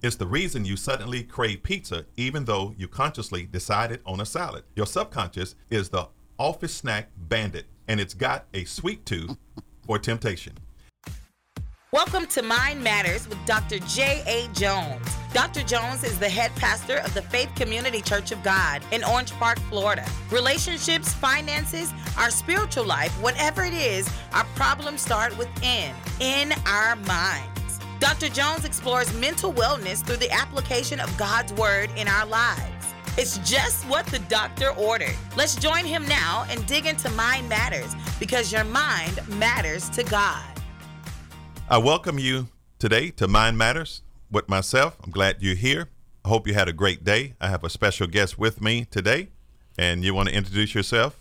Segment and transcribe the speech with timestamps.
[0.00, 4.62] It's the reason you suddenly crave pizza even though you consciously decided on a salad.
[4.76, 6.06] Your subconscious is the
[6.38, 9.36] office snack bandit, and it's got a sweet tooth
[9.84, 10.52] for temptation.
[11.92, 13.80] Welcome to Mind Matters with Dr.
[13.80, 14.46] J.A.
[14.52, 15.04] Jones.
[15.32, 15.64] Dr.
[15.64, 19.58] Jones is the head pastor of the Faith Community Church of God in Orange Park,
[19.68, 20.06] Florida.
[20.30, 27.57] Relationships, finances, our spiritual life, whatever it is, our problems start within, in our minds.
[28.00, 28.28] Dr.
[28.28, 32.86] Jones explores mental wellness through the application of God's Word in our lives.
[33.16, 35.16] It's just what the doctor ordered.
[35.36, 40.44] Let's join him now and dig into Mind Matters because your mind matters to God.
[41.68, 42.46] I welcome you
[42.78, 44.96] today to Mind Matters with myself.
[45.02, 45.88] I'm glad you're here.
[46.24, 47.34] I hope you had a great day.
[47.40, 49.30] I have a special guest with me today,
[49.76, 51.18] and you want to introduce yourself?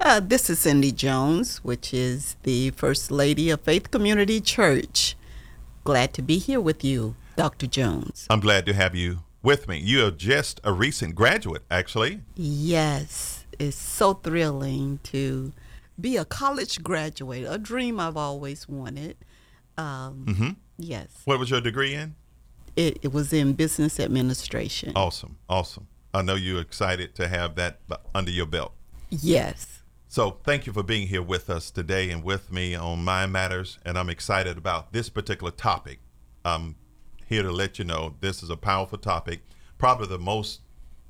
[0.00, 5.15] Uh, this is Cindy Jones, which is the First Lady of Faith Community Church.
[5.86, 7.68] Glad to be here with you, Dr.
[7.68, 8.26] Jones.
[8.28, 9.78] I'm glad to have you with me.
[9.78, 12.22] You are just a recent graduate, actually.
[12.34, 15.52] Yes, it's so thrilling to
[16.00, 19.16] be a college graduate, a dream I've always wanted.
[19.78, 20.48] Um, Mm-hmm.
[20.78, 22.16] yes, What was your degree in?
[22.74, 24.92] it, it was in business administration.
[24.96, 25.86] Awesome, awesome.
[26.12, 27.78] I know you're excited to have that
[28.12, 28.72] under your belt.
[29.08, 29.75] Yes.
[30.08, 33.78] So, thank you for being here with us today and with me on Mind Matters.
[33.84, 35.98] And I'm excited about this particular topic.
[36.44, 36.76] I'm
[37.26, 39.40] here to let you know this is a powerful topic,
[39.78, 40.60] probably the most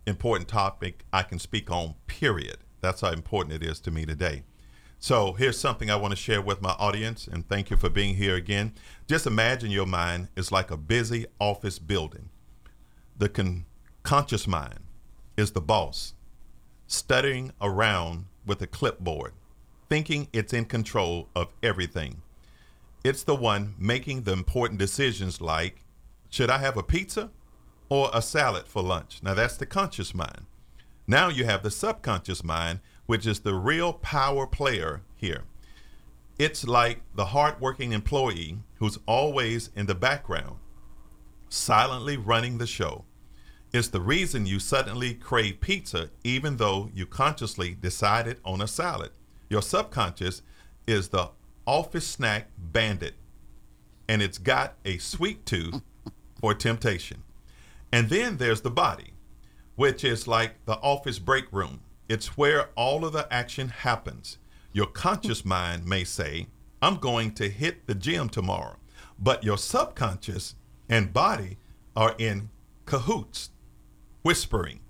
[0.07, 2.57] important topic I can speak on, period.
[2.81, 4.45] That's how important it is to me today.
[4.99, 8.15] So, here's something I want to share with my audience, and thank you for being
[8.15, 8.73] here again.
[9.07, 12.31] Just imagine your mind is like a busy office building.
[13.15, 13.67] The con-
[14.03, 14.81] conscious mind
[15.37, 16.15] is the boss
[16.87, 19.33] stuttering around with a clipboard,
[19.89, 22.23] thinking it's in control of everything.
[23.05, 25.85] It's the one making the important decisions like
[26.31, 27.31] should I have a pizza
[27.89, 29.21] or a salad for lunch?
[29.23, 30.47] Now, that's the conscious mind.
[31.07, 35.45] Now you have the subconscious mind, which is the real power player here.
[36.39, 40.57] It's like the hardworking employee who's always in the background,
[41.49, 43.05] silently running the show.
[43.77, 49.11] It's the reason you suddenly crave pizza even though you consciously decided on a salad.
[49.51, 50.41] Your subconscious
[50.87, 51.29] is the
[51.67, 53.17] office snack bandit,
[54.09, 55.83] and it's got a sweet tooth
[56.41, 57.23] for temptation.
[57.93, 59.13] And then there's the body,
[59.75, 61.81] which is like the office break room.
[62.09, 64.39] It's where all of the action happens.
[64.73, 66.47] Your conscious mind may say,
[66.81, 68.77] I'm going to hit the gym tomorrow,
[69.19, 70.55] but your subconscious
[70.89, 71.59] and body
[71.95, 72.49] are in
[72.87, 73.51] cahoots
[74.27, 74.81] whispering.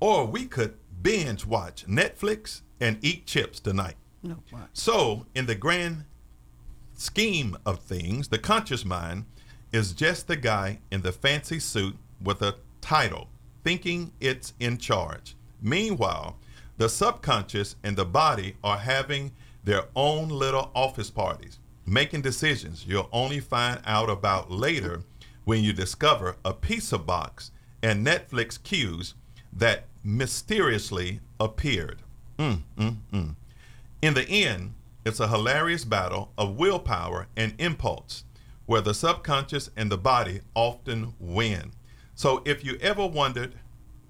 [0.00, 3.96] Or we could binge watch Netflix and eat chips tonight.
[4.22, 4.38] No.
[4.72, 6.06] So, in the grand
[6.94, 9.26] scheme of things, the conscious mind
[9.70, 13.28] is just the guy in the fancy suit with a title,
[13.64, 15.36] thinking it's in charge.
[15.60, 16.38] Meanwhile,
[16.78, 19.32] the subconscious and the body are having
[19.62, 25.02] their own little office parties, making decisions you'll only find out about later
[25.44, 27.50] when you discover a pizza box
[27.84, 29.14] and Netflix queues
[29.52, 32.00] that mysteriously appeared.
[32.38, 33.36] Mm, mm, mm.
[34.00, 34.72] In the end,
[35.04, 38.24] it's a hilarious battle of willpower and impulse
[38.64, 41.72] where the subconscious and the body often win.
[42.14, 43.56] So if you ever wondered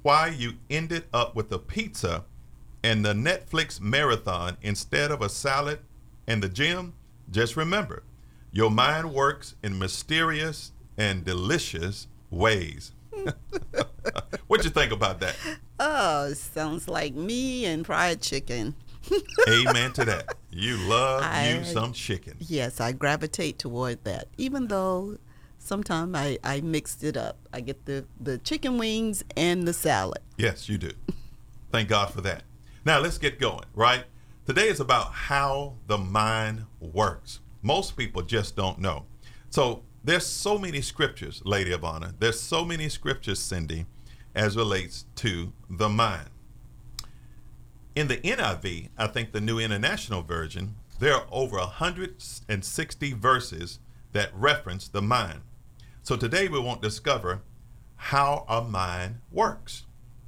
[0.03, 2.25] why you ended up with a pizza
[2.85, 5.81] and the Netflix marathon instead of a salad
[6.29, 6.95] and the gym,
[7.29, 8.05] just remember
[8.53, 12.93] your mind works in mysterious and delicious ways.
[14.47, 15.37] what you think about that?
[15.79, 18.75] Oh, sounds like me and fried chicken.
[19.49, 20.37] Amen to that.
[20.51, 22.37] You love you some chicken.
[22.41, 25.19] Yes, I gravitate toward that, even though
[25.59, 27.37] sometimes I, I mixed it up.
[27.53, 30.23] I get the, the chicken wings and the salad.
[30.37, 30.93] Yes, you do.
[31.73, 32.45] Thank God for that.
[32.85, 34.05] Now let's get going, right?
[34.47, 37.41] Today is about how the mind works.
[37.63, 39.07] Most people just don't know.
[39.51, 42.13] So there's so many scriptures, Lady of Honor.
[42.19, 43.87] There's so many scriptures, Cindy,
[44.35, 46.29] as relates to the mind.
[47.97, 53.79] In the NIV, I think the New International Version, there are over 160 verses
[54.13, 55.41] that reference the mind.
[56.03, 57.41] So today we want to discover
[57.97, 59.87] how our mind works.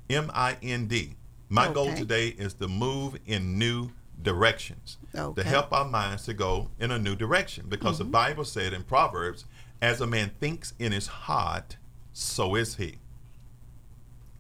[0.08, 1.16] M I N D.
[1.48, 3.90] My goal today is to move in new
[4.22, 4.98] directions,
[5.34, 7.66] to help our minds to go in a new direction.
[7.68, 8.12] Because the mm-hmm.
[8.12, 9.44] Bible said in Proverbs,
[9.80, 11.76] as a man thinks in his heart,
[12.12, 12.96] so is he.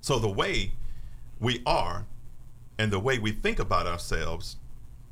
[0.00, 0.72] So the way
[1.40, 2.06] we are
[2.78, 4.56] and the way we think about ourselves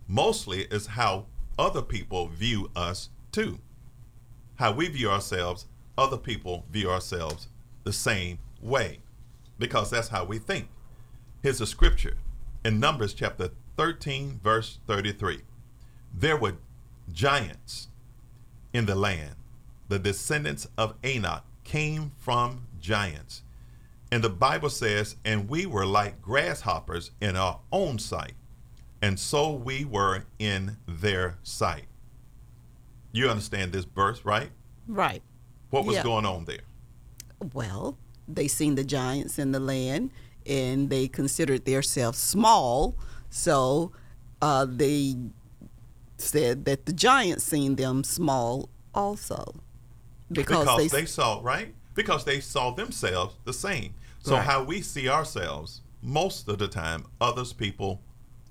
[0.09, 1.27] mostly is how
[1.59, 3.59] other people view us too.
[4.57, 7.49] How we view ourselves other people view ourselves
[7.85, 9.01] the same way
[9.59, 10.69] because that's how we think.
[11.43, 12.17] Here's a scripture
[12.65, 15.43] in Numbers chapter 13, verse 33.
[16.13, 16.55] There were
[17.13, 17.89] giants
[18.73, 19.35] in the land.
[19.89, 23.43] The descendants of Anak came from giants.
[24.13, 28.35] And the Bible says, and we were like grasshoppers in our own sight,
[29.03, 31.87] and so we were in their sight.
[33.13, 34.51] You understand this verse, right?
[34.87, 35.23] Right.
[35.71, 36.03] What was Yeah.
[36.05, 36.63] going on there?
[37.53, 37.99] Well,
[38.29, 40.11] they seen the giants in the land
[40.47, 42.97] and they considered themselves small.
[43.35, 43.91] So
[44.41, 45.17] uh, they
[46.19, 49.57] said that the giants seen them small also.
[50.31, 51.75] Because, Because they, they saw, right?
[51.95, 53.95] Because they saw themselves the same.
[54.21, 54.45] So Right.
[54.47, 58.01] how we see ourselves, most of the time, others people,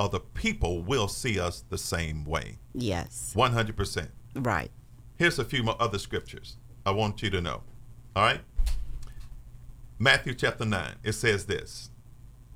[0.02, 2.58] other people will see us the same way.
[2.74, 4.10] yes, 100%.
[4.36, 4.70] right.
[5.16, 7.62] Here's a few more other scriptures I want you to know.
[8.18, 8.42] All right?
[9.98, 11.90] Matthew chapter 9, it says this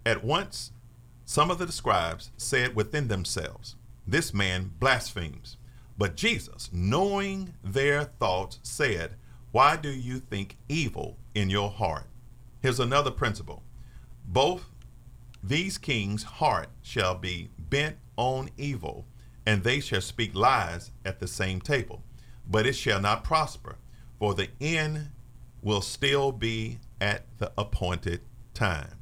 [0.06, 0.71] At once,
[1.29, 3.75] some of the scribes said within themselves,
[4.07, 5.57] This man blasphemes.
[5.97, 9.15] But Jesus, knowing their thoughts, said,
[9.51, 12.06] Why do you think evil in your heart?
[12.62, 13.62] Here's another principle.
[14.25, 14.69] Both
[15.44, 19.06] these kings' heart shall be bent on evil,
[19.45, 22.03] and they shall speak lies at the same table.
[22.50, 23.75] But it shall not prosper,
[24.18, 25.09] for the end
[25.62, 28.21] will still be at the appointed
[28.53, 28.94] time.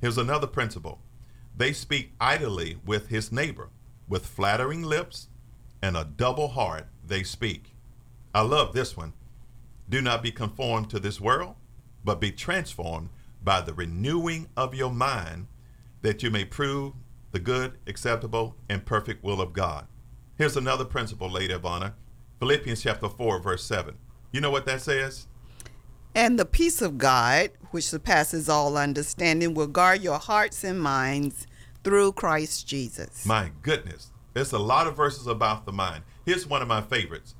[0.00, 0.98] Here's another principle
[1.56, 3.70] they speak idly with his neighbor,
[4.08, 5.28] with flattering lips
[5.82, 7.74] and a double heart they speak.
[8.34, 9.12] I love this one.
[9.88, 11.54] Do not be conformed to this world,
[12.04, 13.10] but be transformed
[13.42, 15.46] by the renewing of your mind,
[16.02, 16.94] that you may prove
[17.32, 19.86] the good, acceptable, and perfect will of God.
[20.36, 21.94] Here's another principle, Lady of Honor
[22.40, 23.96] Philippians chapter 4, verse 7.
[24.32, 25.28] You know what that says?
[26.14, 31.46] And the peace of God, which surpasses all understanding, will guard your hearts and minds
[31.82, 33.26] through Christ Jesus.
[33.26, 34.10] My goodness.
[34.32, 36.02] There's a lot of verses about the mind.
[36.24, 37.34] Here's one of my favorites.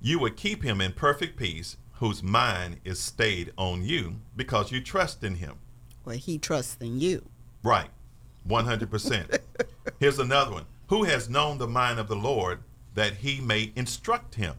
[0.00, 4.80] You would keep him in perfect peace, whose mind is stayed on you, because you
[4.80, 5.56] trust in him.
[6.04, 7.26] well, he trusts in you.
[7.62, 7.90] Right.
[8.48, 9.38] 100%.
[10.00, 10.64] Here's another one.
[10.88, 12.60] Who has known the mind of the Lord
[12.94, 14.54] that he may instruct him?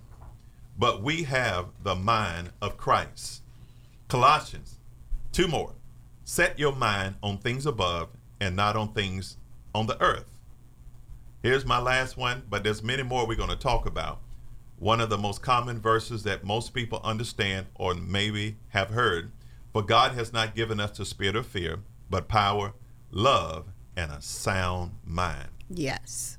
[0.77, 3.40] But we have the mind of Christ.
[4.11, 4.77] Colossians,
[5.31, 5.71] two more.
[6.25, 8.09] Set your mind on things above
[8.41, 9.37] and not on things
[9.73, 10.37] on the earth.
[11.41, 14.19] Here's my last one, but there's many more we're going to talk about.
[14.79, 19.31] One of the most common verses that most people understand or maybe have heard.
[19.71, 21.79] For God has not given us the spirit of fear,
[22.09, 22.73] but power,
[23.11, 25.47] love, and a sound mind.
[25.69, 26.37] Yes.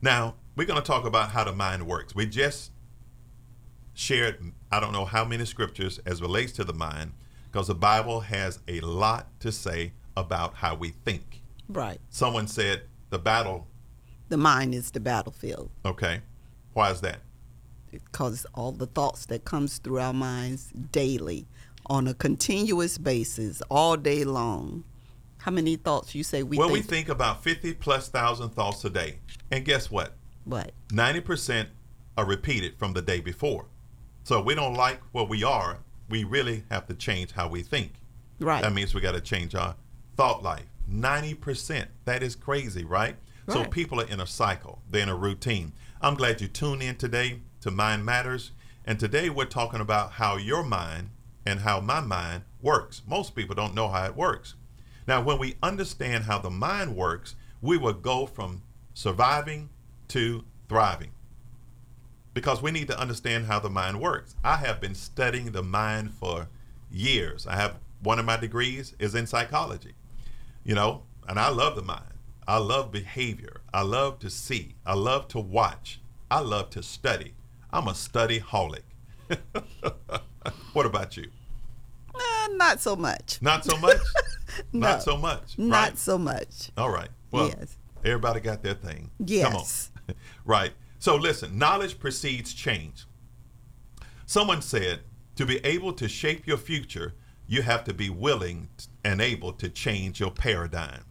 [0.00, 2.14] Now, we're going to talk about how the mind works.
[2.14, 2.70] We just
[3.92, 7.12] shared, I don't know how many scriptures as relates to the mind,
[7.50, 11.42] because the Bible has a lot to say about how we think.
[11.68, 12.00] Right.
[12.10, 13.68] Someone said the battle,
[14.30, 15.70] The mind is the battlefield.
[15.84, 16.22] okay,
[16.72, 17.20] why is that?
[17.92, 21.46] because all the thoughts that comes through our minds daily
[21.86, 24.82] on a continuous basis all day long
[25.38, 28.48] how many thoughts you say we think well, think, we think about 50 plus thousand
[28.50, 29.18] thoughts a day.
[29.52, 30.14] And guess what?
[30.44, 31.68] what 90%
[32.16, 33.66] are repeated from the day before.
[34.24, 35.78] So if we don't like what we are,
[36.08, 37.92] we really have to change how we think.
[38.40, 39.76] right That means we got to change our
[40.16, 40.64] thought life.
[40.90, 41.86] 90%.
[42.06, 43.16] That is crazy, right?
[43.46, 43.54] right?
[43.54, 45.72] So people are in a cycle, they're in a routine.
[46.00, 48.52] I'm glad you tuned in today to Mind Matters.
[48.86, 51.10] And today we're talking about how your mind
[51.46, 53.02] and how my mind works.
[53.06, 54.54] Most people don't know how it works.
[55.06, 58.62] Now, when we understand how the mind works, we will go from
[58.94, 59.68] surviving
[60.08, 61.13] to thriving
[62.34, 64.34] because we need to understand how the mind works.
[64.44, 66.48] I have been studying the mind for
[66.90, 67.46] years.
[67.46, 69.94] I have one of my degrees is in psychology.
[70.64, 72.02] You know, and I love the mind.
[72.46, 73.60] I love behavior.
[73.72, 74.74] I love to see.
[74.84, 76.00] I love to watch.
[76.30, 77.34] I love to study.
[77.72, 78.82] I'm a study holic.
[80.72, 81.30] what about you?
[82.14, 83.96] Eh, not so much Not so much?
[84.72, 84.80] No.
[84.88, 85.58] Not so much.
[85.58, 87.08] not so much All right.
[87.32, 87.76] Well, Yes.
[88.04, 89.10] everybody got their thing.
[89.18, 89.44] Yes.
[89.44, 90.14] Come on.
[90.44, 90.72] right.
[91.04, 93.04] So listen, knowledge precedes change.
[94.24, 95.00] Someone said,
[95.36, 97.12] to be able to shape your future,
[97.46, 98.70] you have to be willing
[99.04, 101.02] and able to change your paradigm.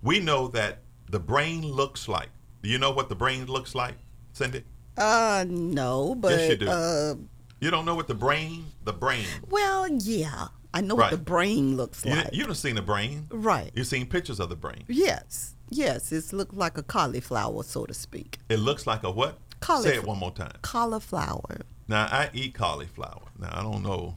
[0.00, 0.78] We know that
[1.10, 2.30] the brain looks like.
[2.62, 3.96] Do you know what the brain looks like,
[4.32, 4.64] Cindy?
[4.96, 6.68] uh no but Yes, you do.
[6.70, 7.14] uh
[7.60, 9.26] You don't know what the brain, the brain.
[9.50, 11.10] well yeah i know Right.
[11.12, 13.26] what the brain looks You, like you've seen the brain.
[13.30, 14.84] right You've seen pictures of the brain.
[14.88, 19.38] yes yes it's looked like a cauliflower so to speak It looks like a what?
[19.60, 19.92] Cauliflower.
[19.94, 20.52] Say it one more time.
[20.62, 23.22] cauliflower Now I eat cauliflower.
[23.38, 24.16] Now I don't know.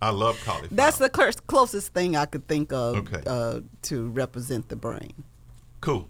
[0.00, 0.68] I love cauliflower.
[0.76, 3.22] That's the close- closest thing I could think of Okay.
[3.26, 5.14] uh, to represent the brain.
[5.80, 6.06] Cool.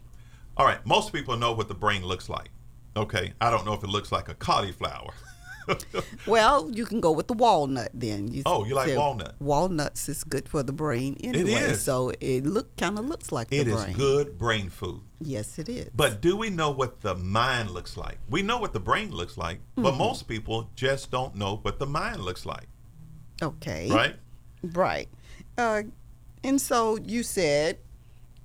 [0.57, 0.85] All right.
[0.85, 2.51] Most people know what the brain looks like.
[2.97, 3.33] Okay.
[3.41, 5.13] I don't know if it looks like a cauliflower.
[6.27, 8.29] Well, you can go with the walnut then.
[8.29, 9.35] You Oh, you like walnut.
[9.41, 11.53] Walnuts is good for the brain anyway.
[11.53, 11.83] is.
[11.83, 15.01] So it look kind of looks like It is good brain food.
[15.21, 15.89] Yes, it is.
[15.95, 18.19] But do we know what the mind looks like?
[18.29, 19.83] We know what the brain looks like, Mm-hmm.
[19.83, 22.67] but most people just don't know what the mind looks like,
[23.41, 23.89] okay.
[23.91, 24.17] right?
[24.63, 25.09] Right.
[25.59, 25.83] Uh,
[26.45, 27.79] and so you said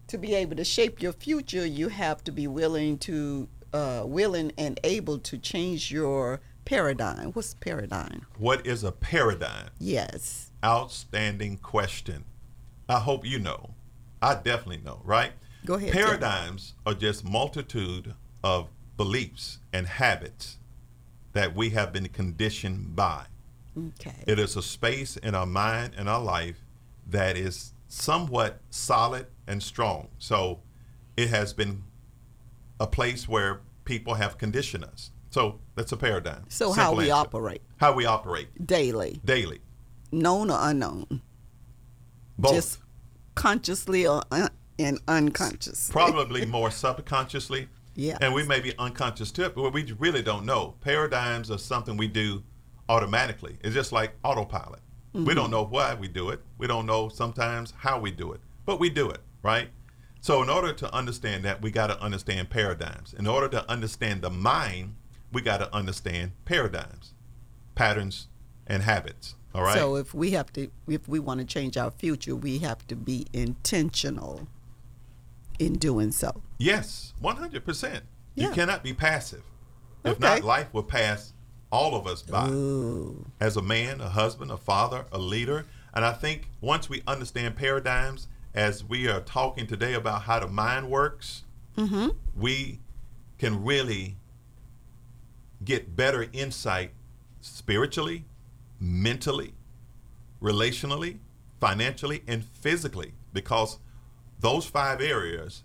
[0.07, 4.51] to be able to shape your future, you have to be willing to uh, willing
[4.57, 7.31] and able to change your paradigm.
[7.31, 8.25] What's paradigm?
[8.37, 9.69] What is a paradigm?
[9.79, 10.51] Yes.
[10.63, 12.25] Outstanding question.
[12.89, 13.71] I hope you know.
[14.21, 15.31] I definitely know, right?
[15.65, 20.57] Go ahead, Paradigms are just multitude of beliefs and habits
[21.33, 23.25] that we have been conditioned by.
[23.77, 24.23] Okay.
[24.25, 26.63] It is a space in our mind and our life
[27.07, 30.07] that is somewhat solid and strong.
[30.17, 30.61] So
[31.15, 31.83] it has been
[32.79, 35.11] a place where people have conditioned us.
[35.29, 36.45] So that's a paradigm.
[36.49, 37.13] So how we answer.
[37.15, 39.59] operate How we operate daily, daily.
[40.11, 41.21] known or unknown,
[42.37, 42.53] Both.
[42.53, 42.79] just
[43.35, 45.89] consciously or un- and unconscious.
[45.91, 47.67] Probably more subconsciously.
[47.95, 48.17] Yeah.
[48.21, 50.75] And we may be unconscious too, but we really don't know.
[50.81, 52.43] Paradigms are something we do
[52.89, 53.57] automatically.
[53.63, 54.81] It's just like autopilot.
[55.13, 55.33] We Mm-hmm.
[55.35, 56.41] don't know why we do it.
[56.59, 59.69] We don't know sometimes how we do it, but we do it, right?
[60.21, 63.13] So, in order to understand that, we got to understand paradigms.
[63.17, 64.95] In order to understand the mind,
[65.31, 67.13] we got to understand paradigms,
[67.75, 68.27] patterns,
[68.65, 69.35] and habits.
[69.53, 69.77] All right.
[69.77, 72.95] So if we have to, if we want to change our future, we have to
[72.95, 74.47] be intentional
[75.59, 76.41] in doing so.
[76.57, 78.01] Yes, 100%.
[78.35, 79.41] You cannot be passive.
[80.03, 80.19] If Okay.
[80.23, 81.33] not, life will pass
[81.71, 82.47] all of us by.
[82.49, 83.25] Ooh.
[83.39, 85.65] As a man, a husband, a father, a leader.
[85.93, 90.47] And I think once we understand paradigms, as we are talking today about how the
[90.47, 91.43] mind works,
[91.77, 92.07] Mm-hmm.
[92.35, 92.79] we
[93.37, 94.15] can really
[95.63, 96.91] get better insight
[97.41, 98.25] spiritually,
[98.79, 99.53] mentally,
[100.41, 101.19] relationally,
[101.59, 103.79] financially, and physically because
[104.39, 105.63] those five areas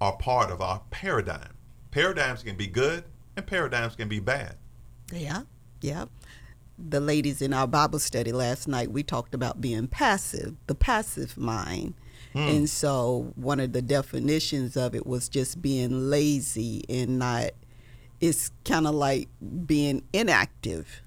[0.00, 1.54] are part of our paradigm.
[1.90, 3.04] Paradigms can be good
[3.36, 4.56] and paradigms can be bad.
[5.12, 5.42] Yeah,
[5.80, 6.06] yeah.
[6.78, 11.36] The ladies in our Bible study last night, we talked about being passive, the passive
[11.36, 11.94] mind.
[12.32, 12.38] Hmm.
[12.38, 17.50] And so one of the definitions of it was just being lazy and not,
[18.20, 19.28] it's kind of like
[19.66, 21.02] being inactive,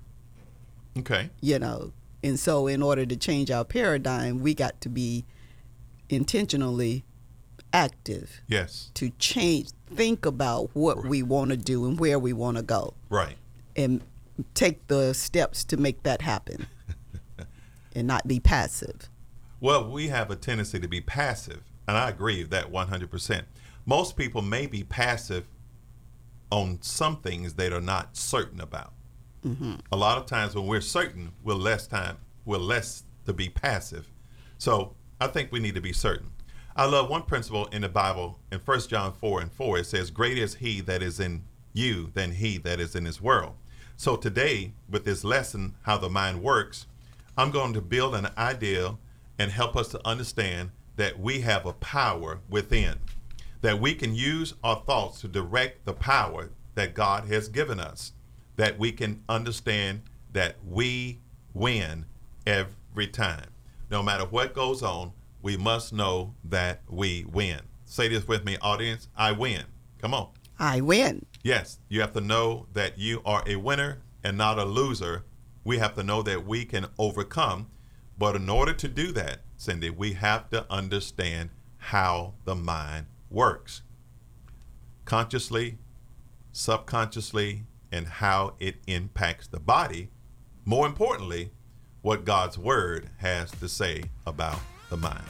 [0.97, 1.29] Okay.
[1.41, 1.91] you know.
[2.23, 5.25] And so in order to change our paradigm, we got to be
[6.09, 7.03] intentionally
[7.73, 8.91] active Yes.
[8.95, 12.93] to change, think about what we want to do and where we want to go.
[13.09, 13.37] Right.
[13.75, 14.01] and
[14.55, 16.65] take the steps to make that happen
[17.95, 19.09] and not be passive.
[19.59, 23.43] Well, we have a tendency to be passive, and I agree with that 100%.
[23.85, 25.45] Most people may be passive
[26.53, 28.93] on some things that are not certain about.
[29.43, 29.73] Mm-hmm.
[29.91, 34.11] A lot of times when we're certain, we're less time, we're less to be passive.
[34.59, 36.29] So I think we need to be certain.
[36.75, 39.79] I love one principle in the Bible in 1 John 4 and 4.
[39.79, 41.43] It says, Great is he that is in
[41.73, 43.55] you than he that is in this world.
[43.97, 46.85] So today, with this lesson, how the mind works,
[47.35, 48.97] I'm going to build an idea
[49.39, 52.99] and help us to understand that we have a power within,
[53.63, 58.11] that we can use our thoughts to direct the power that God has given us,
[58.57, 60.01] that we can understand
[60.33, 61.21] that we
[61.53, 62.05] win
[62.45, 63.47] every time.
[63.89, 67.61] No matter what goes on, we must know that we win.
[67.85, 69.63] Say this with me, audience I win.
[70.01, 70.27] Come on.
[70.59, 71.25] I win.
[71.41, 75.23] Yes, you have to know that you are a winner and not a loser.
[75.63, 77.67] We have to know that we can overcome.
[78.17, 83.81] But in order to do that, Cindy, we have to understand how the mind works
[85.05, 85.77] consciously,
[86.51, 90.09] subconsciously, and how it impacts the body.
[90.65, 91.51] More importantly,
[92.01, 94.59] what God's Word has to say about
[94.89, 95.23] the mind.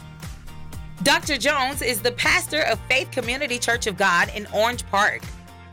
[1.03, 1.37] Dr.
[1.37, 5.21] Jones is the pastor of Faith Community Church of God in Orange Park,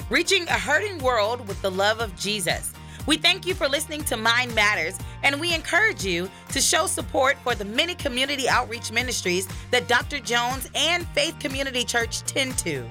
[0.08, 2.72] reaching a hurting world with the love of Jesus.
[3.06, 7.36] We thank you for listening to Mind Matters, and we encourage you to show support
[7.38, 10.20] for the many community outreach ministries that Dr.
[10.20, 12.84] Jones and Faith Community Church tend to.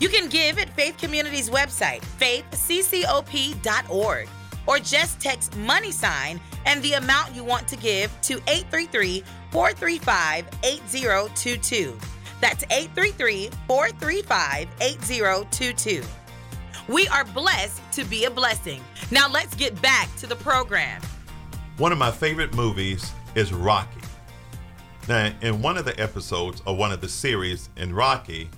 [0.00, 4.28] You can give at Faith Community's website, faithccop.org,
[4.66, 10.46] or just text money sign and the amount you want to give to 833 435
[10.64, 11.98] 8022.
[12.40, 16.02] That's 833 435 8022.
[16.88, 18.82] We are blessed to be a blessing.
[19.10, 21.00] Now let's get back to the program.
[21.76, 24.00] One of my favorite movies is Rocky.
[25.08, 28.50] Now, in one of the episodes or one of the series in Rocky,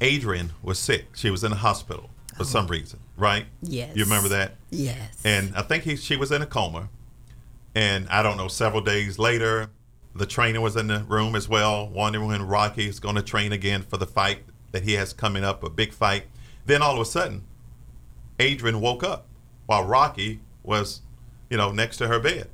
[0.00, 1.14] Adrian was sick.
[1.14, 2.68] She was in the hospital for some oh.
[2.68, 3.46] reason, right?
[3.62, 3.96] Yes.
[3.96, 4.56] You remember that?
[4.70, 5.20] Yes.
[5.24, 6.88] And I think he, she was in a coma.
[7.74, 9.70] And I don't know, several days later,
[10.14, 13.52] the trainer was in the room as well, wondering when Rocky is going to train
[13.52, 14.40] again for the fight
[14.72, 16.24] that he has coming up, a big fight.
[16.64, 17.44] Then all of a sudden,
[18.38, 19.26] Adrian woke up
[19.66, 21.02] while Rocky was,
[21.50, 22.48] you know, next to her bed.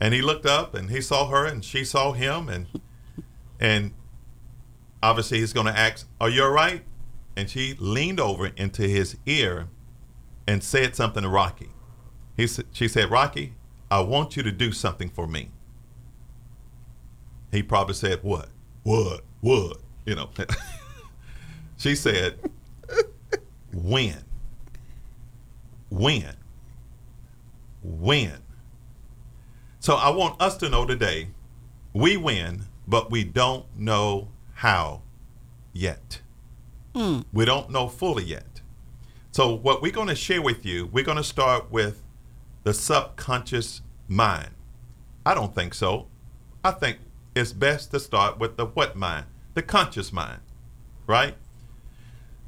[0.00, 2.66] And he looked up and he saw her and she saw him and
[3.58, 3.92] and
[5.02, 6.82] obviously he's going to ask, "Are you all right?"
[7.36, 9.68] And she leaned over into his ear
[10.46, 11.70] and said something to Rocky.
[12.36, 13.54] He she said, "Rocky,
[13.90, 15.50] I want you to do something for me."
[17.52, 18.48] He probably said, "What?
[18.82, 19.24] What?
[19.42, 20.30] What?" You know.
[21.76, 22.49] she said,
[23.72, 24.24] "When?
[25.88, 26.36] When?
[27.82, 28.42] When?"
[29.78, 31.28] So I want us to know today,
[31.92, 35.02] we win, but we don't know how
[35.72, 36.20] yet.
[36.94, 37.20] Hmm.
[37.32, 38.60] We don't know fully yet.
[39.32, 42.02] So what we're going to share with you, we're going to start with
[42.64, 44.50] the subconscious mind.
[45.24, 46.08] I don't think so.
[46.64, 46.98] I think
[47.34, 49.26] it's best to start with the what mind?
[49.54, 50.40] The conscious mind,
[51.06, 51.36] right?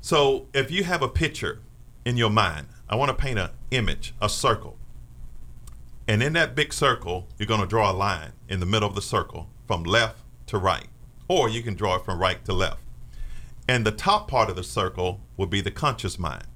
[0.04, 1.60] So if you have a picture
[2.04, 4.76] in your mind, I want to paint an image, a circle.
[6.08, 8.96] And in that big circle, you're going to draw a line in the middle of
[8.96, 10.88] the circle from left to right.
[11.28, 12.80] Or you can draw it from right to left.
[13.68, 16.48] And the top part of the circle will be the conscious mind.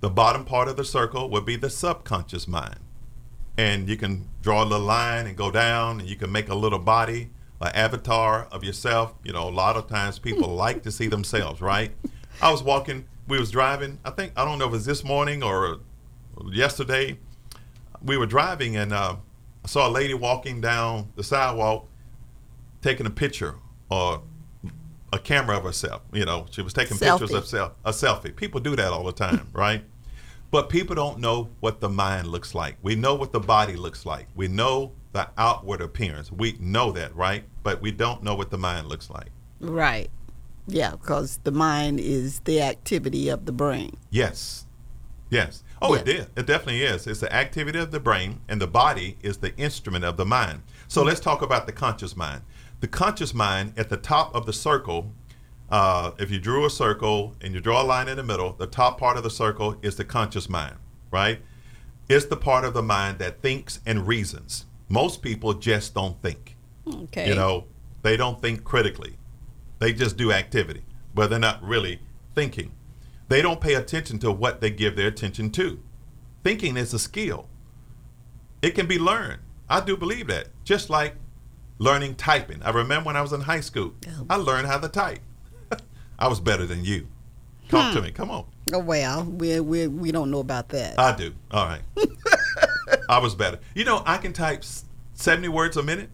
[0.00, 2.80] The bottom part of the circle will be the subconscious mind.
[3.56, 6.56] And you can draw a little line and go down, and you can make a
[6.56, 7.30] little body,
[7.60, 9.14] an avatar of yourself.
[9.22, 11.92] You know, a lot of times people like to see themselves, right?
[12.40, 15.04] I was walking, we was driving, I think, I don't know if it was this
[15.04, 15.78] morning or
[16.52, 17.18] yesterday.
[18.02, 19.16] We were driving, and uh,
[19.64, 21.86] I saw a lady walking down the sidewalk
[22.82, 23.56] taking a picture
[23.90, 24.22] or
[25.12, 26.02] a camera of herself.
[26.12, 28.34] You know, she was taking pictures of self, a selfie.
[28.34, 29.84] People do that all the time, right?
[30.50, 32.76] But people don't know what the mind looks like.
[32.82, 34.26] We know what the body looks like.
[34.34, 36.32] We know the outward appearance.
[36.32, 37.44] We know that, right?
[37.62, 39.28] But we don't know what the mind looks like.
[39.60, 40.10] right.
[40.72, 43.96] Yeah, because the mind is the activity of the brain.
[44.10, 44.66] Yes.
[45.30, 45.62] Yes.
[45.82, 46.26] Oh, it did.
[46.36, 47.06] It definitely is.
[47.06, 50.62] It's the activity of the brain, and the body is the instrument of the mind.
[50.88, 52.42] So let's talk about the conscious mind.
[52.80, 55.12] The conscious mind at the top of the circle,
[55.70, 58.66] uh, if you drew a circle and you draw a line in the middle, the
[58.66, 60.76] top part of the circle is the conscious mind,
[61.10, 61.40] right?
[62.08, 64.66] It's the part of the mind that thinks and reasons.
[64.88, 66.56] Most people just don't think.
[66.86, 67.28] Okay.
[67.28, 67.66] You know,
[68.02, 69.16] they don't think critically.
[69.80, 72.00] They just do activity, but they're not really
[72.34, 72.72] thinking.
[73.28, 75.80] They don't pay attention to what they give their attention to.
[76.44, 77.48] Thinking is a skill.
[78.62, 79.40] It can be learned.
[79.68, 80.48] I do believe that.
[80.64, 81.14] Just like
[81.78, 82.62] learning typing.
[82.62, 84.26] I remember when I was in high school, Oh.
[84.28, 85.20] I learned how to type.
[86.18, 87.08] I was better than you.
[87.68, 88.06] Talk to hmm.
[88.06, 88.10] me.
[88.10, 88.46] Come on.
[88.72, 90.98] Oh, well, we, we, we don't know about that.
[90.98, 91.32] I do.
[91.52, 91.82] All right.
[93.08, 93.60] I was better.
[93.74, 94.64] You know, I can type
[95.14, 96.10] 70 words a minute.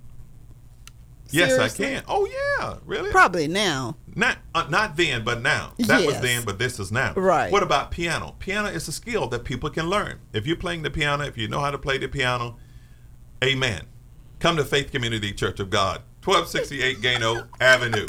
[1.30, 1.86] Yes, Seriously?
[1.86, 2.02] I can.
[2.08, 2.76] Oh, yeah.
[2.84, 3.10] Really?
[3.10, 3.96] Probably now.
[4.14, 5.74] Not uh, not then, but now.
[5.78, 7.12] That was then, but this is now.
[7.14, 7.52] Right.
[7.52, 8.34] What about piano?
[8.38, 10.20] Piano is a skill that people can learn.
[10.32, 12.56] If you're playing the piano, if you know how to play the piano,
[13.44, 13.82] amen.
[14.38, 18.06] Come to Faith Community Church of God, 1268 Gano Avenue.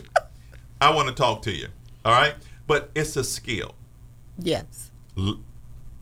[0.79, 1.67] I want to talk to you.
[2.05, 2.35] All right?
[2.67, 3.75] But it's a skill.
[4.37, 4.91] Yes.
[5.17, 5.39] L-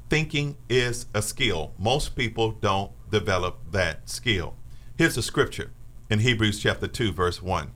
[0.10, 1.74] thinking is a skill.
[1.80, 4.56] Most people don't develop that skill.
[4.98, 5.72] Here's a scripture
[6.10, 7.72] in Hebrews chapter 2 verse 1.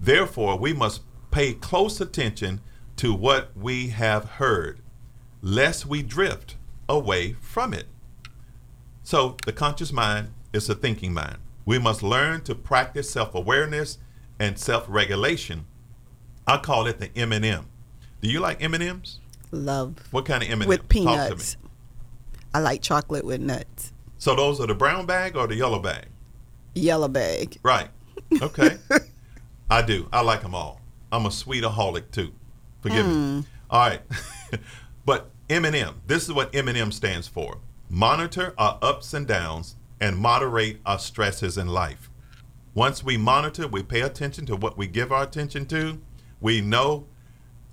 [0.00, 2.60] Therefore, we must pay close attention
[2.96, 4.80] to what we have heard,
[5.42, 6.56] lest we drift
[6.88, 7.86] away from it.
[9.02, 11.38] So, the conscious mind is a thinking mind.
[11.66, 13.98] We must learn to practice self-awareness
[14.38, 15.66] and self-regulation.
[16.46, 17.66] I call it the M&M.
[18.20, 19.18] Do you like M&Ms?
[19.50, 20.68] Love What kind of M&M?
[20.68, 21.04] with Talk to me.
[21.06, 21.56] peanuts.
[22.52, 23.92] I like chocolate with nuts.
[24.18, 26.06] So those are the brown bag or the yellow bag?
[26.74, 27.58] Yellow bag.
[27.62, 27.88] Right.
[28.40, 28.78] Okay.
[29.70, 30.08] I do.
[30.12, 30.80] I like them all.
[31.12, 32.32] I'm a sweetaholic too.
[32.80, 33.44] Forgive me.
[33.70, 34.02] All right.
[35.04, 36.02] but M&M.
[36.06, 37.58] This is what M&M stands for.
[37.88, 42.10] Monitor our ups and downs and moderate our stresses in life.
[42.74, 46.00] Once we monitor, we pay attention to what we give our attention to.
[46.40, 47.06] We know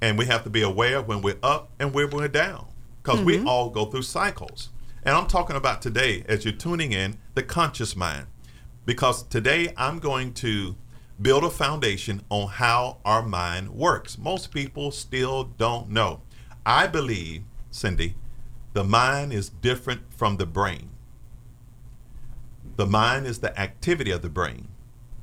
[0.02, 2.68] and we have to be aware when we're up and when we're down
[3.02, 4.70] because we all go through cycles.
[5.04, 8.28] And I'm talking about today, as you're tuning in, the conscious mind.
[8.86, 10.76] Because today I'm going to
[11.22, 14.18] build a foundation on how our mind works.
[14.18, 16.22] Most people still don't know.
[16.66, 18.16] I believe Cindy,
[18.74, 20.90] the mind is different from the brain.
[22.76, 24.70] The mind is the activity of the brain.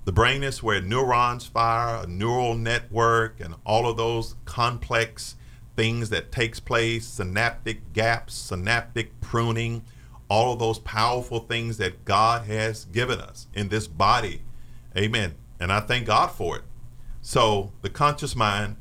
[0.04, 5.36] The brain is where neurons fire, a neural network, and all of those complex
[5.76, 9.82] things that takes place, synaptic gaps, synaptic pruning,
[10.28, 14.42] all of those powerful things that God has given us in this body.
[14.96, 15.34] Amen.
[15.60, 16.64] And I thank God for it.
[17.22, 18.76] So the conscious mind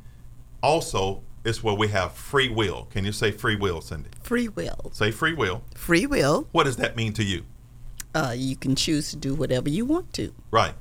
[0.62, 2.86] also is where we have free will.
[2.92, 4.10] Can you say free will, Cindy?
[4.22, 4.92] Free will.
[4.94, 5.64] Say free will.
[5.76, 6.48] Free will.
[6.52, 7.44] What does that mean to you?
[8.14, 10.74] Uh, you can choose to do whatever you want to, Right.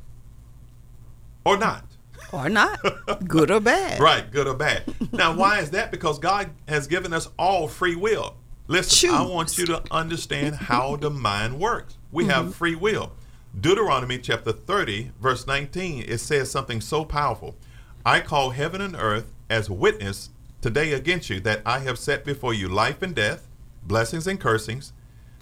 [1.45, 1.85] Or not.
[2.33, 2.81] or not,
[3.29, 4.01] good or bad.
[4.01, 4.83] Right, good or bad.
[5.13, 5.91] Now, why is that?
[5.93, 8.35] Because God has given us all free will.
[8.69, 11.97] Listen, I want you to understand how the mind works.
[12.11, 12.31] We Mm-hmm.
[12.33, 13.13] have free will.
[13.59, 17.55] Deuteronomy chapter 30, verse 19, it says something so powerful.
[18.05, 22.53] I call heaven and earth as witness today against you that I have set before
[22.53, 23.47] you life and death,
[23.85, 24.93] blessings and cursings.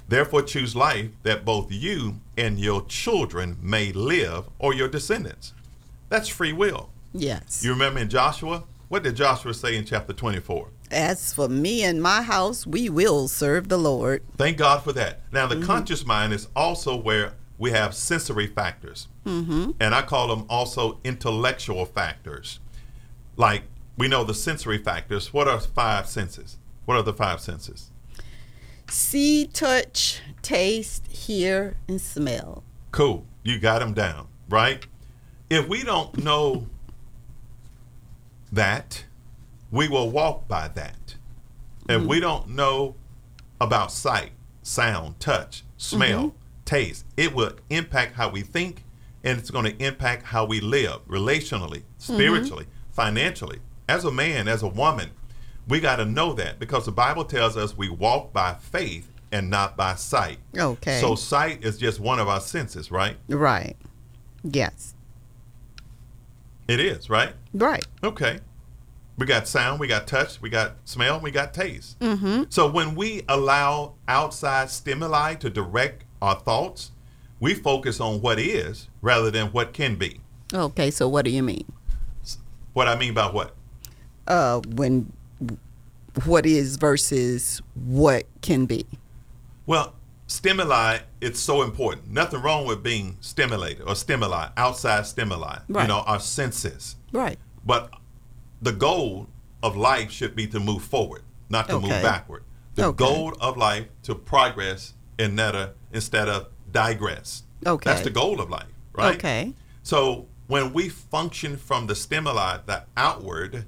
[0.06, 5.54] Therefore, choose life that both you and your children may live, or your descendants.
[6.10, 6.90] That's free will.
[7.14, 7.62] Yes.
[7.64, 8.64] You remember in Joshua?
[8.88, 10.68] What did Joshua say in chapter 24?
[10.90, 14.22] As for me and my house, we will serve the Lord.
[14.36, 15.20] Thank God for that.
[15.32, 19.08] Now, the conscious mind is also where we have sensory factors.
[19.24, 19.72] Mm-hmm.
[19.80, 22.60] And I call them also intellectual factors.
[23.36, 23.62] Like
[23.96, 25.32] we know the sensory factors.
[25.32, 26.58] What are five senses?
[26.84, 27.90] What are the five senses?
[28.90, 32.62] See, touch, taste, hear, and smell.
[32.90, 33.24] Cool.
[33.42, 34.86] You got them down, right?
[35.48, 36.66] If we don't know
[38.52, 39.04] that,
[39.74, 41.16] we will walk by that.
[41.88, 42.20] If we mm-hmm.
[42.20, 42.94] don't know
[43.60, 44.30] about sight,
[44.62, 46.36] sound, touch, smell, mm-hmm.
[46.64, 48.84] taste, it will impact how we think
[49.24, 52.14] and it's going to impact how we live relationally, mm-hmm.
[52.14, 53.58] spiritually, financially.
[53.88, 55.10] As a man, as a woman,
[55.66, 59.50] we got to know that because the Bible tells us we walk by faith and
[59.50, 60.38] not by sight.
[60.56, 61.00] Okay.
[61.00, 63.16] So sight is just one of our senses, right?
[63.28, 63.76] Right.
[64.44, 64.94] Yes.
[66.68, 67.32] It is, right?
[67.52, 67.84] Right.
[68.02, 68.38] Okay.
[69.16, 71.98] We got sound, we got touch, we got smell, we got taste.
[72.00, 72.44] Mm-hmm.
[72.48, 76.90] So when we allow outside stimuli to direct our thoughts,
[77.38, 80.20] we focus on what is rather than what can be.
[80.52, 80.90] Okay.
[80.90, 81.70] So what do you mean?
[82.72, 83.54] What I mean by what?
[84.26, 85.12] Uh, when
[86.24, 88.86] what is versus what can be.
[89.66, 89.94] Well,
[90.26, 92.10] stimuli, it's so important.
[92.10, 95.82] Nothing wrong with being stimulated or stimuli, outside stimuli, right.
[95.82, 96.96] you know, our senses.
[97.12, 97.38] Right.
[97.64, 97.90] But
[98.64, 99.28] the goal
[99.62, 102.42] of life should be to move forward, not to move backward.
[102.74, 103.04] The Okay.
[103.04, 107.44] goal of life to progress and not instead of digress.
[107.66, 107.88] Okay.
[107.90, 109.16] That's the goal of life, right?
[109.16, 109.52] Okay.
[109.82, 113.66] So when we function from the stimuli, the outward,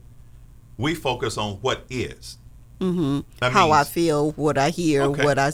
[0.77, 2.39] we focus on what is.
[2.81, 3.21] Mm-hmm.
[3.43, 5.25] How I feel, what I hear, Okay.
[5.25, 5.53] what I,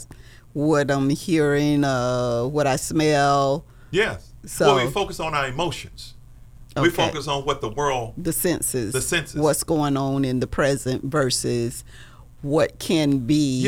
[0.55, 4.33] what I'm hearing, uh, what I smell, Yes.
[4.47, 6.15] So- well, we focus on our emotions.
[6.77, 8.93] We focus on what the world the senses.
[8.93, 9.41] The senses.
[9.41, 11.85] What's going on in the present versus
[12.43, 13.61] what can be.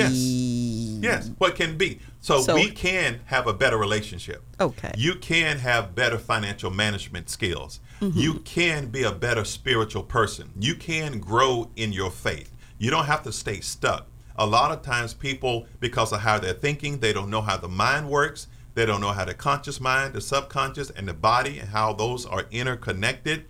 [1.01, 2.01] Yes, what can be.
[2.21, 4.43] So, So- we can have a better relationship.
[4.61, 4.93] Okay.
[4.97, 7.81] You can have better financial management skills.
[8.01, 8.19] Mm-hmm.
[8.19, 10.51] You can be a better spiritual person.
[10.59, 12.51] You can grow in your faith.
[12.79, 14.07] You don't have to stay stuck.
[14.37, 17.69] A lot of times, people, because of how they're thinking, they don't know how the
[17.69, 18.49] mind works.
[18.75, 22.27] They don't know how the conscious mind, the subconscious, and the body, and how those
[22.27, 23.45] are interconnected.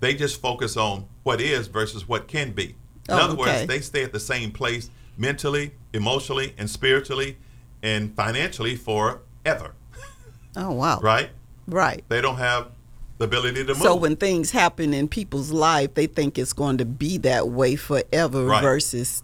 [0.00, 2.76] They just focus on what is versus what can be.
[3.08, 3.40] In Oh, other okay.
[3.60, 7.36] words, they stay at the same place mentally, emotionally, and spiritually,
[7.82, 9.74] and financially forever.
[10.56, 11.00] Oh wow.
[11.00, 11.30] Right?
[11.66, 12.04] Right.
[12.08, 12.68] They don't have
[13.18, 13.78] the ability to move.
[13.82, 17.74] So when things happen in people's life, they think it's going to be that way
[17.74, 18.62] forever Right.
[18.62, 19.22] versus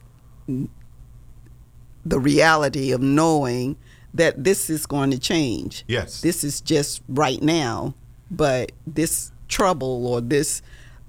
[0.49, 3.77] the reality of knowing
[4.15, 5.85] that this is going to change.
[5.89, 6.21] Yes.
[6.21, 7.95] This is just right now,
[8.31, 10.63] but this trouble or this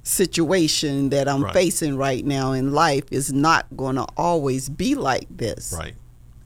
[0.03, 1.53] situation that I'm Right.
[1.53, 5.73] facing right now in life is not going to always be like this.
[5.77, 5.95] right.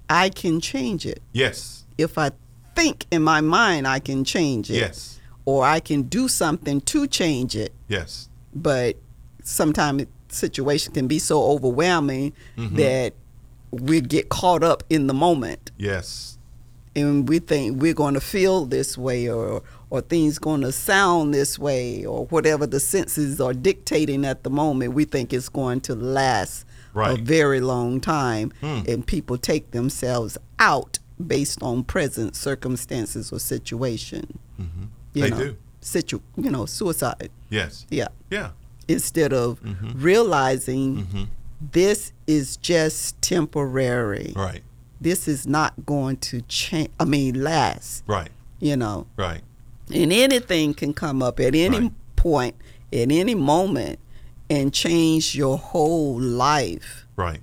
[0.09, 1.21] I can change it.
[1.33, 1.85] Yes.
[1.97, 2.31] If I
[2.75, 4.75] think in my mind I can change it.
[4.77, 5.19] Yes.
[5.45, 8.29] Or I can do something to change it Yes.
[8.55, 8.95] but
[9.43, 12.75] sometimes situation can be so overwhelming Mm-hmm.
[12.77, 13.13] that
[13.71, 16.37] we get caught up in the moment Yes.
[16.99, 21.33] And we think we're going to feel this way or or things going to sound
[21.33, 25.81] this way or whatever the senses are dictating at the moment we think it's going
[25.81, 27.19] to last Right.
[27.19, 28.81] a very long time Hmm.
[28.87, 30.99] and people take themselves out
[31.33, 34.85] based on present circumstances or situation you Mm-hmm.
[35.21, 35.57] They know do.
[35.81, 37.85] situ you know suicide Yes.
[37.89, 38.49] yeah Yeah.
[38.87, 40.01] instead of Mm-hmm.
[40.03, 41.29] realizing
[41.71, 44.31] this is just temporary.
[44.35, 44.63] Right.
[45.01, 46.89] This is not going to change.
[46.99, 48.03] I mean, last.
[48.07, 48.29] Right.
[48.59, 49.41] You know, Right.
[49.93, 51.91] and anything can come up at any Right.
[52.15, 52.55] point,
[52.91, 53.99] at any moment,
[54.49, 57.05] and change your whole life.
[57.15, 57.41] Right.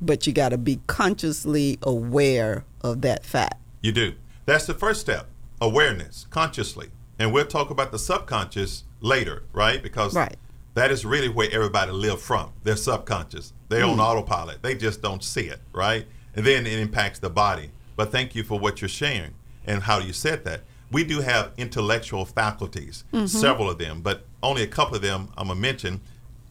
[0.00, 3.54] But you got to be consciously aware of that fact.
[3.80, 4.14] You do.
[4.44, 5.28] That's the first step.
[5.60, 6.90] Awareness, consciously.
[7.18, 9.82] And we'll talk about the subconscious later, right?
[9.82, 10.36] Because Right.
[10.74, 12.50] that is really where everybody live from.
[12.64, 13.54] Their subconscious.
[13.70, 14.04] They're on mm.
[14.04, 14.62] autopilot.
[14.62, 16.06] They just don't see it, right?
[16.36, 17.70] And then it impacts the body.
[17.96, 19.34] But thank you for what you're sharing
[19.66, 20.62] and how you said that.
[20.92, 23.26] We do have intellectual faculties, mm-hmm.
[23.26, 26.00] several of them, but only a couple of them I'm going to mention.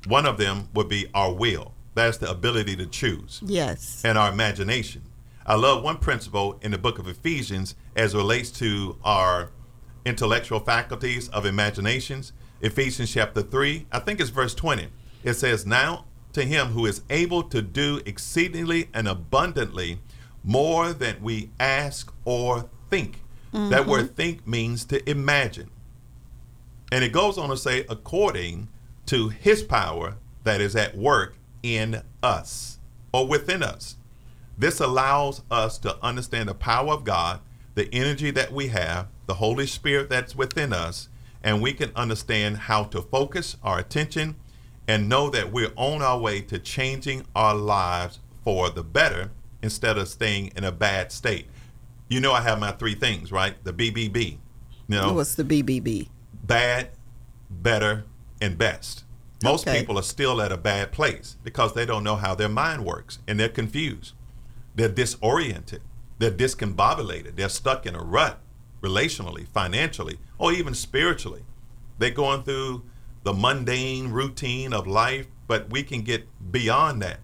[0.07, 1.71] One of them would be our will.
[1.93, 4.01] That's the ability to choose Yes.
[4.03, 5.03] and our imagination.
[5.45, 9.51] I love one principle in the book of Ephesians as it relates to our
[10.03, 12.33] intellectual faculties of imaginations.
[12.61, 14.87] Ephesians chapter 3, I think it's verse 20.
[15.23, 19.99] It says, Now to him who is able to do exceedingly and abundantly
[20.43, 23.21] more than we ask or think.
[23.51, 23.89] That mm-hmm.
[23.89, 25.69] word think means to imagine.
[26.91, 28.67] And it goes on to say, according
[29.05, 32.79] to his power that is at work in us
[33.13, 33.95] or within us.
[34.57, 37.39] This allows us to understand the power of God,
[37.75, 41.07] the energy that we have, the Holy Spirit that's within us,
[41.41, 44.35] and we can understand how to focus our attention
[44.87, 49.97] and know that we're on our way to changing our lives for the better instead
[49.97, 51.47] of staying in a bad state.
[52.07, 53.55] You know, I have my three things, right?
[53.63, 54.37] The BBB.
[54.87, 56.09] You know, What's the BBB?
[56.43, 56.89] bad,
[57.49, 58.05] better,
[58.39, 59.03] and best.
[59.43, 59.79] Most Okay.
[59.79, 63.19] people are still at a bad place because they don't know how their mind works
[63.27, 64.13] and they're confused.
[64.75, 65.81] They're disoriented.
[66.19, 67.35] They're discombobulated.
[67.35, 68.39] They're stuck in a rut
[68.81, 71.43] relationally, financially, or even spiritually.
[71.97, 72.83] They're going through
[73.25, 77.19] the mundane routine of life, but we can get beyond that.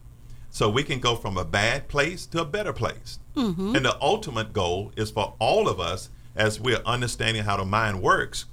[0.49, 3.19] So we can go from a bad place to a better place.
[3.35, 3.75] Mm-hmm.
[3.75, 8.01] And the ultimate goal is for all of us, as we're understanding how the mind
[8.01, 8.45] works,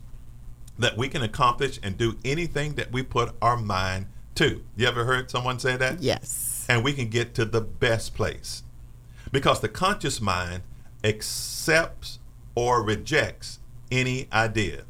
[0.79, 4.07] that we can accomplish and do anything that we put our mind
[4.37, 4.63] to.
[4.77, 6.03] You ever heard someone say that?
[6.03, 6.67] Yes.
[6.69, 8.63] And we can get to the best place.
[9.33, 10.63] Because the conscious mind
[11.03, 12.19] accepts
[12.55, 13.59] or rejects
[13.91, 14.85] any idea.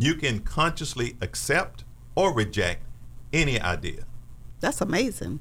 [0.00, 1.84] You can consciously accept
[2.14, 2.82] or reject
[3.34, 4.04] any idea.
[4.60, 5.40] That's amazing.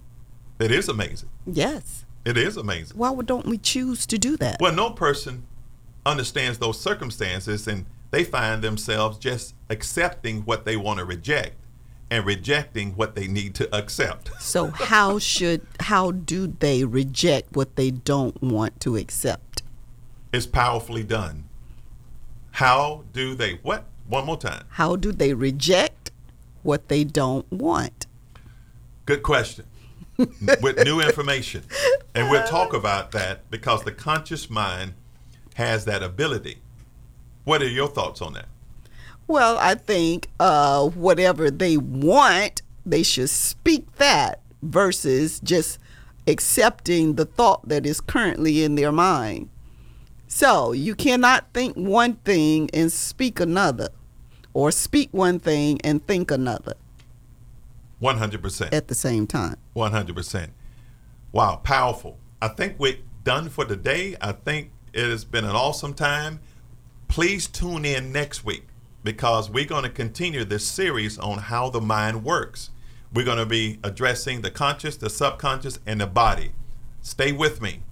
[0.60, 1.30] It is amazing.
[1.46, 2.04] Yes.
[2.26, 2.98] It is amazing.
[2.98, 4.58] Why don't we choose to do that?
[4.60, 5.46] Well, no person
[6.06, 11.56] understands those circumstances and they find themselves just accepting what they want to reject
[12.12, 14.30] and rejecting what they need to accept.
[14.42, 19.64] So how should how do they reject what they don't want to accept?
[20.34, 21.46] It's powerfully done.
[22.52, 23.86] How do they what?
[24.10, 24.66] One more time.
[24.70, 26.12] How do they reject
[26.64, 28.08] what they don't want?
[29.06, 29.66] Good question.
[30.18, 31.64] With new information.
[32.14, 34.96] And we'll talk about that because the conscious mind
[35.54, 36.58] has that ability.
[37.46, 38.48] What are your thoughts on that?
[39.28, 45.78] Well, I think uh, whatever they want, they should speak that versus just
[46.28, 49.50] accepting the thought that is currently in their mind.
[50.28, 53.90] So you cannot think one thing and speak another,
[54.54, 56.74] or speak one thing and think another
[58.02, 58.74] 100%.
[58.74, 59.58] at the same time.
[59.76, 60.50] 100%.
[61.32, 62.18] Wow, powerful.
[62.42, 64.16] I think we're done for today.
[64.22, 66.40] I think it has been an awesome time.
[67.08, 68.68] Please tune in next week
[69.04, 72.72] because we're going to continue this series on how the mind works.
[73.14, 76.52] We're going to be addressing the conscious, the subconscious, and the body.
[77.02, 77.84] Stay with me.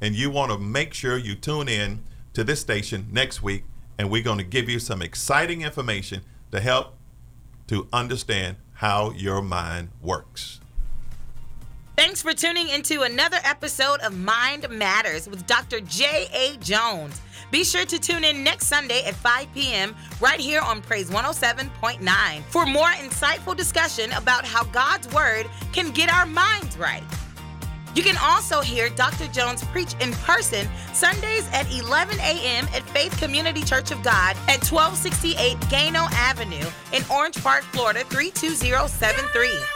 [0.00, 2.02] And you want to make sure you tune in
[2.34, 3.64] to this station next week,
[3.98, 6.94] and we're going to give you some exciting information to help
[7.68, 10.60] to understand how your mind works.
[11.96, 15.80] Thanks for tuning into another episode of Mind Matters with Dr.
[15.80, 16.58] J.A.
[16.58, 17.22] Jones.
[17.50, 19.96] Be sure to tune in next Sunday at 5 p.m.
[20.20, 26.12] right here on Praise 107.9 for more insightful discussion about how God's Word can get
[26.12, 27.02] our minds right.
[27.96, 29.26] You can also hear Dr.
[29.28, 32.68] Jones preach in person Sundays at 11 a.m.
[32.74, 39.75] at Faith Community Church of God at 1268 Gano Avenue in Orange Park, Florida 32073.